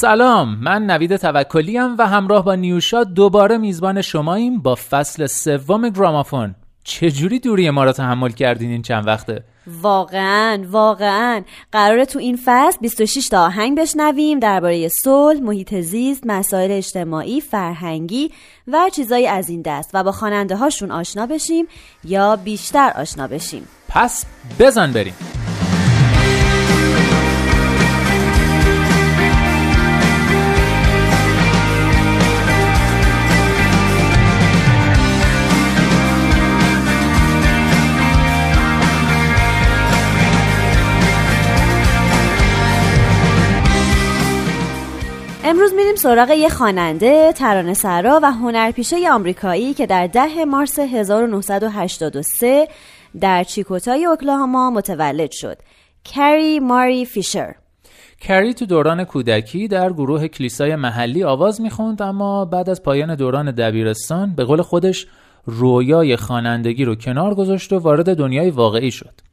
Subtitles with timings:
[0.00, 6.54] سلام من نوید توکلی و همراه با نیوشا دوباره میزبان شماییم با فصل سوم گرامافون
[6.84, 9.44] چجوری دوری ما را تحمل کردین این چند وقته
[9.82, 11.42] واقعا واقعا
[11.72, 18.30] قراره تو این فصل 26 تا آهنگ بشنویم درباره صلح، محیط زیست، مسائل اجتماعی، فرهنگی
[18.68, 21.66] و چیزایی از این دست و با خواننده هاشون آشنا بشیم
[22.04, 23.68] یا بیشتر آشنا بشیم.
[23.88, 24.26] پس
[24.58, 25.14] بزن بریم.
[45.50, 52.68] امروز میریم سراغ یه خواننده، ترانه سرا و هنرپیشه آمریکایی که در ده مارس 1983
[53.20, 55.56] در چیکوتای اوکلاهاما متولد شد.
[56.04, 57.54] کری ماری فیشر
[58.20, 63.50] کری تو دوران کودکی در گروه کلیسای محلی آواز می‌خوند اما بعد از پایان دوران
[63.50, 65.06] دبیرستان به قول خودش
[65.44, 69.29] رویای خوانندگی رو کنار گذاشت و وارد دنیای واقعی شد.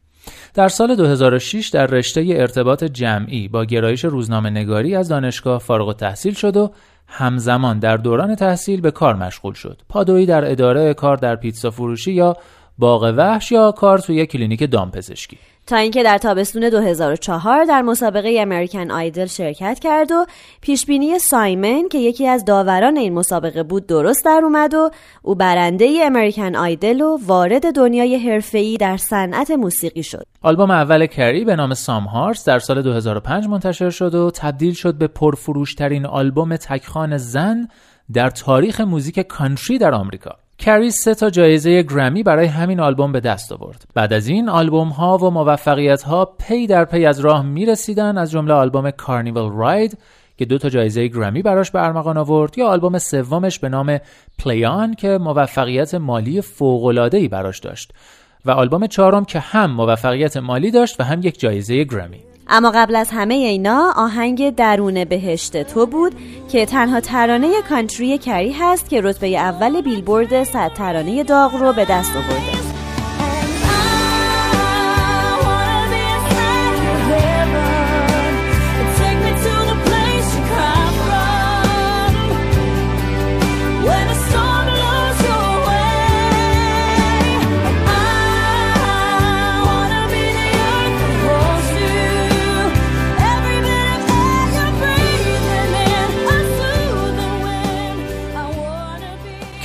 [0.54, 6.34] در سال 2006 در رشته ارتباط جمعی با گرایش روزنامه نگاری از دانشگاه فارغ تحصیل
[6.34, 6.72] شد و
[7.08, 9.82] همزمان در دوران تحصیل به کار مشغول شد.
[9.90, 12.38] پادویی در اداره کار در پیتزا فروشی یا
[12.78, 15.38] باغ وحش یا کار توی کلینیک دامپزشکی.
[15.68, 20.26] تا اینکه در تابستون 2004 در مسابقه امریکن آیدل شرکت کرد و
[20.62, 24.90] پیشبینی سایمن که یکی از داوران این مسابقه بود درست در اومد و
[25.22, 30.24] او برنده امریکن آیدل و وارد دنیای حرفه‌ای در صنعت موسیقی شد.
[30.42, 34.96] آلبوم اول کری به نام Some Hearts در سال 2005 منتشر شد و تبدیل شد
[34.96, 37.68] به پرفروشترین آلبوم تکخوان زن
[38.14, 40.47] در تاریخ موزیک کانتری در آمریکا.
[40.60, 43.86] کری سه تا جایزه گرمی برای همین آلبوم به دست آورد.
[43.94, 48.18] بعد از این آلبوم ها و موفقیت ها پی در پی از راه می رسیدن
[48.18, 49.98] از جمله آلبوم Carnival Ride
[50.38, 54.00] که دو تا جایزه گرمی براش به ارمغان آورد یا آلبوم سومش به نام
[54.40, 56.42] Play On که موفقیت مالی
[57.14, 57.94] ای براش داشت
[58.46, 62.20] و آلبوم چهارم که هم موفقیت مالی داشت و هم یک جایزه گرمی.
[62.50, 66.16] اما قبل از همه اینا آهنگ درون بهشت تو بود
[66.52, 71.86] که تنها ترانه کانتری کری هست که رتبه اول بیلبورد صد ترانه داغ رو به
[71.86, 72.77] دست آورده.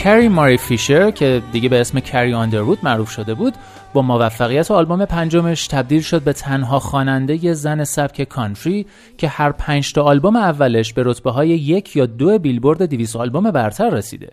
[0.02, 3.54] کری ماری فیشر که دیگه به اسم کری آندروود معروف شده بود
[3.92, 8.86] با موفقیت آلبوم پنجمش تبدیل شد به تنها خواننده زن سبک کانتری
[9.18, 13.50] که هر پنج تا آلبوم اولش به رتبه های یک یا دو بیلبورد 200 آلبوم
[13.50, 14.30] برتر رسیده.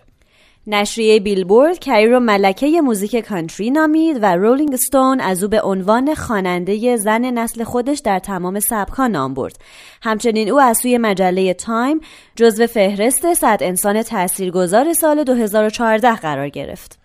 [0.70, 6.14] نشریه بیلبورد کری رو ملکه موزیک کانتری نامید و رولینگ ستون از او به عنوان
[6.14, 9.58] خواننده زن نسل خودش در تمام سبکها نام برد.
[10.02, 12.00] همچنین او از سوی مجله تایم
[12.36, 16.98] جزو فهرست صد انسان تاثیرگذار سال 2014 قرار گرفت.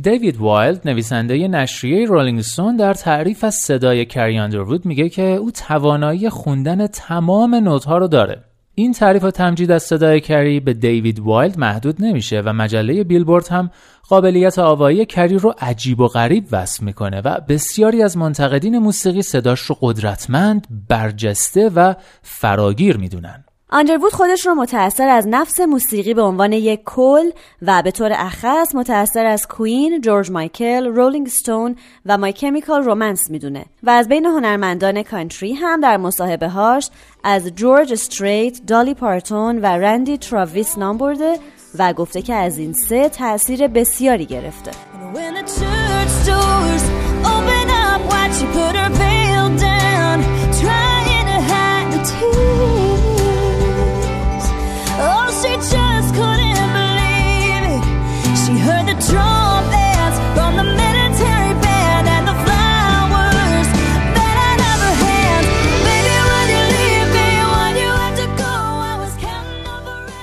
[0.00, 5.50] دیوید وایلد نویسنده نشریه رولینگ ستون در تعریف از صدای کری آندروود میگه که او
[5.50, 8.49] توانایی خوندن تمام نوت‌ها رو داره.
[8.74, 13.48] این تعریف و تمجید از صدای کری به دیوید وایلد محدود نمیشه و مجله بیلبورد
[13.48, 13.70] هم
[14.08, 19.60] قابلیت آوایی کری رو عجیب و غریب وصف می‌کنه و بسیاری از منتقدین موسیقی صداش
[19.60, 23.44] رو قدرتمند، برجسته و فراگیر می‌دونن.
[23.72, 27.30] آندروود خودش رو متأثر از نفس موسیقی به عنوان یک کل
[27.62, 31.76] و به طور اخص متأثر از کویین، جورج مایکل، رولینگ ستون
[32.06, 36.90] و مای کمیکال رومنس می‌دونه و از بین هنرمندان کانتری هم در مصاحبه هاش
[37.24, 41.38] از جورج استریت، دالی پارتون و رندی تراویس نام برده
[41.78, 44.70] و گفته که از این سه تاثیر بسیاری گرفته.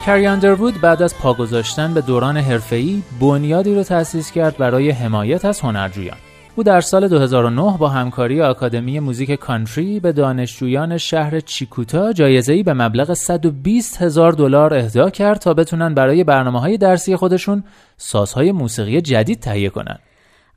[0.07, 5.45] کری اندروود بعد از پا گذاشتن به دوران حرفه‌ای بنیادی رو تأسیس کرد برای حمایت
[5.45, 6.17] از هنرجویان.
[6.55, 12.73] او در سال 2009 با همکاری آکادمی موزیک کانتری به دانشجویان شهر چیکوتا جایزه‌ای به
[12.73, 17.63] مبلغ 120 هزار دلار اهدا کرد تا بتونن برای برنامه های درسی خودشون
[17.97, 19.99] سازهای موسیقی جدید تهیه کنند.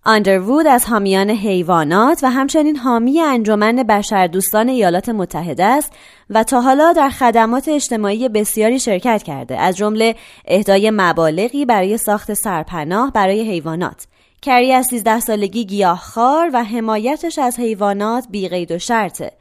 [0.04, 5.92] آندروود از حامیان حیوانات و همچنین حامی انجمن بشردوستان ایالات متحده است
[6.30, 10.14] و تا حالا در خدمات اجتماعی بسیاری شرکت کرده از جمله
[10.44, 14.06] اهدای مبالغی برای ساخت سرپناه برای حیوانات.
[14.42, 19.32] کری از 13 سالگی گیاهخوار و حمایتش از حیوانات بیقید و شرطه.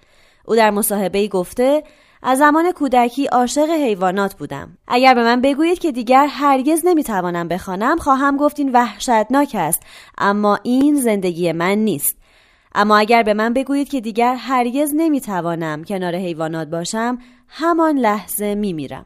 [0.46, 1.84] او در مصاحبه گفته
[2.24, 7.98] از زمان کودکی عاشق حیوانات بودم اگر به من بگویید که دیگر هرگز نمی‌توانم بخوانم
[7.98, 9.84] خواهم گفت این وحشتناک است
[10.18, 12.18] اما این زندگی من نیست
[12.76, 17.18] اما اگر به من بگویید که دیگر هرگز نمی‌توانم کنار حیوانات باشم
[17.48, 19.06] همان لحظه میمیرم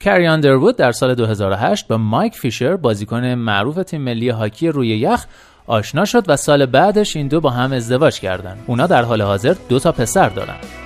[0.00, 5.26] کری آندروود در سال 2008 با مایک فیشر بازیکن معروف تیم ملی هاکی روی یخ
[5.66, 8.64] آشنا شد و سال بعدش این دو با هم ازدواج کردند.
[8.66, 10.83] اونا در حال حاضر دو تا پسر دارن.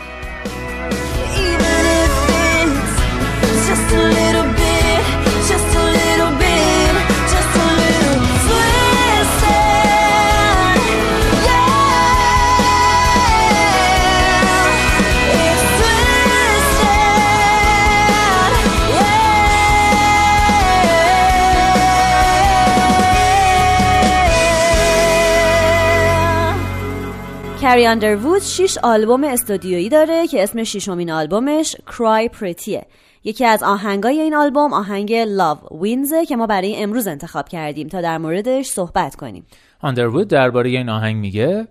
[27.68, 32.86] کری آندروود 6 آلبوم استودیویی داره که اسم ششمین آلبومش کرای پرتیه
[33.24, 38.00] یکی از آهنگای این آلبوم آهنگ لاو وینزه که ما برای امروز انتخاب کردیم تا
[38.00, 39.46] در موردش صحبت کنیم.
[39.82, 41.68] آندروود درباره این آهنگ میگه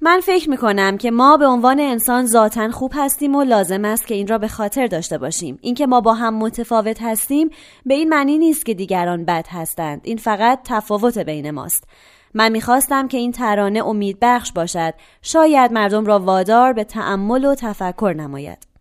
[0.00, 4.14] من فکر می‌کنم که ما به عنوان انسان ذاتا خوب هستیم و لازم است که
[4.14, 5.58] این را به خاطر داشته باشیم.
[5.60, 7.50] اینکه ما با هم متفاوت هستیم
[7.86, 10.00] به این معنی نیست که دیگران بد هستند.
[10.04, 11.84] این فقط تفاوت بین ماست.
[12.34, 17.54] من می‌خواستم که این ترانه امید بخش باشد شاید مردم را وادار به تأمل و
[17.54, 18.76] تفکر نماید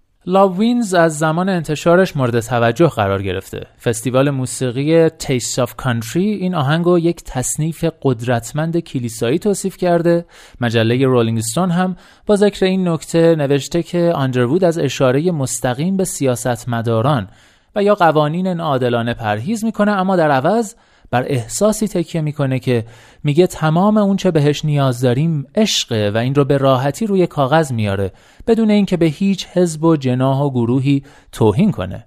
[0.58, 3.68] Wins از زمان انتشارش مورد توجه قرار گرفته.
[3.84, 10.26] فستیوال موسیقی تیست آف کانتری این آهنگ یک تصنیف قدرتمند کلیسایی توصیف کرده.
[10.62, 11.96] مجله رولینگ ستون هم
[12.26, 17.28] با ذکر این نکته نوشته که آندروود از اشاره مستقیم به سیاستمداران
[17.76, 20.76] و یا قوانین ناعادلانه پرهیز می‌کنه اما در عوض
[21.12, 22.86] بر احساسی تکیه می‌کنه که
[23.24, 27.72] میگه تمام اون چه بهش نیاز داریم عشقه و این رو به راحتی روی کاغذ
[27.72, 28.12] میاره
[28.48, 32.06] بدون اینکه به هیچ حزب و جناح و گروهی توهین کنه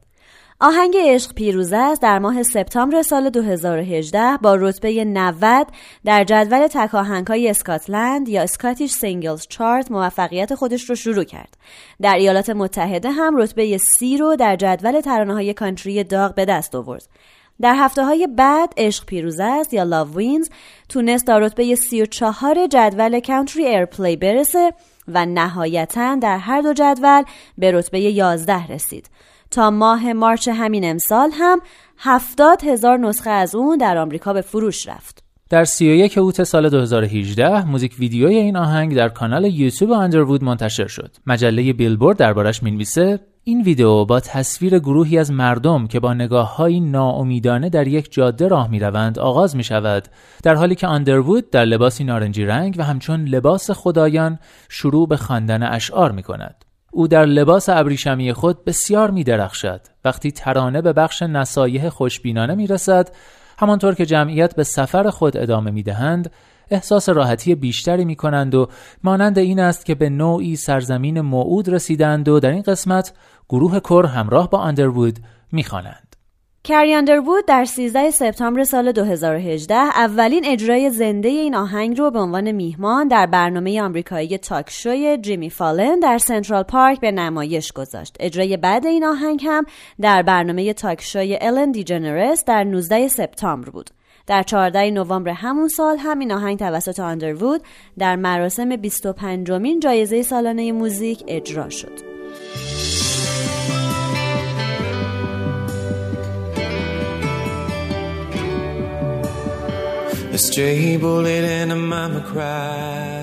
[0.60, 5.66] آهنگ عشق پیروزه است در ماه سپتامبر سال 2018 با رتبه 90
[6.04, 6.90] در جدول تک
[7.28, 11.56] های اسکاتلند یا Scottish Singles Chart موفقیت خودش رو شروع کرد.
[12.02, 16.74] در ایالات متحده هم رتبه سی رو در جدول ترانه های کانتری داغ به دست
[16.74, 17.08] آورد.
[17.60, 20.48] در هفته های بعد عشق پیروزه است یا Love Wins
[20.88, 24.72] تونست تا رتبه 34 جدول کانتری Airplay برسه
[25.08, 27.22] و نهایتا در هر دو جدول
[27.58, 29.10] به رتبه 11 رسید
[29.50, 31.60] تا ماه مارچ همین امسال هم
[31.98, 37.66] 70 هزار نسخه از اون در آمریکا به فروش رفت در 31 اوت سال 2018
[37.66, 41.16] موزیک ویدیوی این آهنگ در کانال یوتیوب آندروود منتشر شد.
[41.26, 46.80] مجله بیلبورد دربارش می‌نویسه این ویدیو با تصویر گروهی از مردم که با نگاه های
[46.80, 50.08] ناامیدانه در یک جاده راه می روند آغاز می شود
[50.42, 54.38] در حالی که آندروود در لباسی نارنجی رنگ و همچون لباس خدایان
[54.68, 56.64] شروع به خواندن اشعار می کند.
[56.92, 59.80] او در لباس ابریشمی خود بسیار می درخشد.
[60.04, 63.10] وقتی ترانه به بخش نصایح خوشبینانه می رسد
[63.58, 66.30] همانطور که جمعیت به سفر خود ادامه می دهند
[66.70, 68.68] احساس راحتی بیشتری می کنند و
[69.04, 73.12] مانند این است که به نوعی سرزمین موعود رسیدند و در این قسمت
[73.48, 75.18] گروه کر همراه با اندروود
[75.52, 76.16] می‌خوانند.
[76.64, 82.52] کری اندروود در 13 سپتامبر سال 2018 اولین اجرای زنده این آهنگ رو به عنوان
[82.52, 88.16] میهمان در برنامه آمریکایی talk show ی جیمی فالن در سنترال پارک به نمایش گذاشت.
[88.20, 89.64] اجرای بعد این آهنگ هم
[90.00, 93.90] در برنامه talk show ی الن دیجنرس در 19 سپتامبر بود.
[94.26, 97.60] در 14 نوامبر همون سال همین آهنگ توسط آندروود
[97.98, 102.08] در مراسم 25 مین جایزه سالانه موزیک اجرا شد.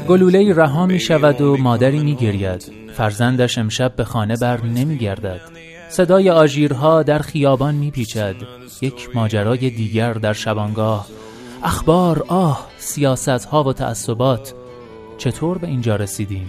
[0.08, 2.72] گلوله رها می شود و مادری می گرید.
[2.94, 5.42] فرزندش امشب به خانه بر نمی گردد.
[5.90, 8.36] صدای آژیرها در خیابان می پیچد.
[8.82, 11.08] یک ماجرای دیگر در شبانگاه.
[11.64, 14.54] اخبار آه سیاست ها و تعصبات.
[15.18, 16.48] چطور به اینجا رسیدیم؟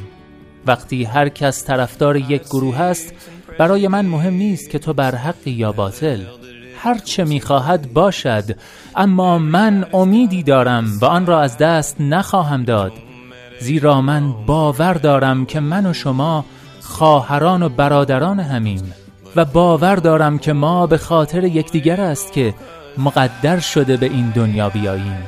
[0.66, 3.14] وقتی هر کس طرفدار یک گروه است
[3.58, 6.20] برای من مهم نیست که تو بر حقی یا باطل.
[6.86, 8.44] هر چه می‌خواهد باشد
[8.96, 12.92] اما من امیدی دارم و آن را از دست نخواهم داد.
[13.60, 16.44] زیرا من باور دارم که من و شما
[16.80, 18.94] خواهران و برادران همیم
[19.36, 22.54] و باور دارم که ما به خاطر یکدیگر است که
[22.98, 25.18] مقدر شده به این دنیا بیاییم.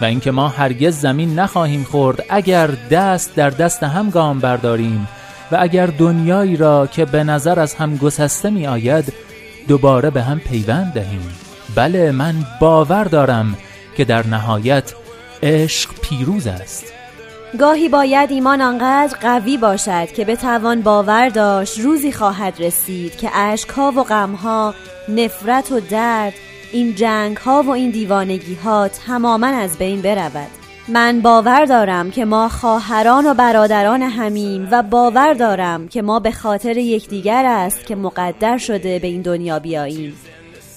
[0.00, 5.08] و اینکه ما هرگز زمین نخواهیم خورد اگر دست در دست هم گام برداریم
[5.52, 9.12] و اگر دنیایی را که به نظر از هم گسسته می آید
[9.68, 11.30] دوباره به هم پیوند دهیم.
[11.74, 13.56] بله من باور دارم
[13.96, 14.94] که در نهایت
[15.42, 16.92] عشق پیروز است.
[17.58, 23.92] گاهی باید ایمان آنقدر قوی باشد که بتوان باور داشت روزی خواهد رسید که اشکها
[23.96, 24.74] و غمها
[25.08, 26.34] نفرت و درد
[26.72, 30.57] این جنگ ها و این دیوانگی ها تماما از بین برود.
[30.90, 36.30] من باور دارم که ما خواهران و برادران همیم و باور دارم که ما به
[36.30, 40.14] خاطر یکدیگر است که مقدر شده به این دنیا بیاییم.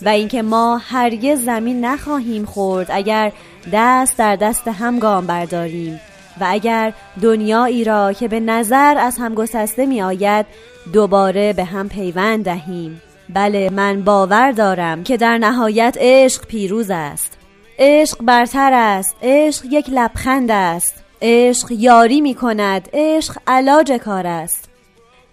[0.02, 3.32] و اینکه ما هرگز زمین نخواهیم خورد اگر
[3.74, 6.00] دست در دست هم گام برداریم.
[6.40, 10.46] و اگر دنیایی را که به نظر از هم گسسته می آید
[10.94, 13.02] دوباره به هم پیوند دهیم.
[13.30, 17.41] بله من باور دارم که در نهایت عشق پیروز است.
[17.84, 19.16] عشق برتر است.
[19.22, 21.04] عشق یک لبخند است.
[21.22, 22.90] عشق یاری می کند.
[22.94, 24.70] عشق علاج کار است.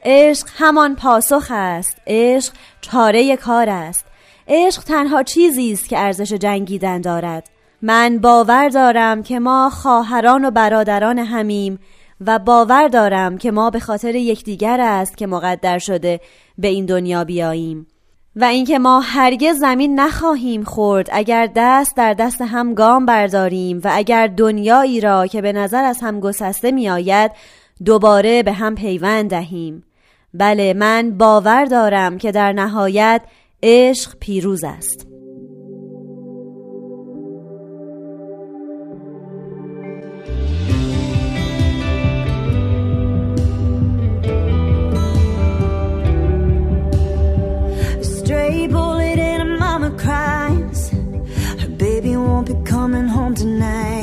[0.05, 1.97] عشق همان پاسخ است.
[2.07, 4.05] عشق چاره کار است.
[4.49, 7.51] عشق تنها چیزی است که ارزش جنگیدن دارد.
[7.83, 11.79] من باور دارم که ما خواهران و برادران همیم
[12.27, 16.21] و باور دارم که ما به خاطر یکدیگر است که مقدر شده
[16.59, 17.87] به این دنیا بیاییم.
[18.37, 23.91] و اینکه ما هرگز زمین نخواهیم خورد اگر دست در دست هم گام برداریم و
[23.93, 27.31] اگر دنیایی را که به نظر از هم گسسته می آید
[27.85, 29.85] دوباره به هم پیوند دهیم.
[30.35, 33.23] بله من باور دارم که در نهایت
[33.63, 35.08] عشق پیروز است.
[52.79, 53.98] Coming home tonight.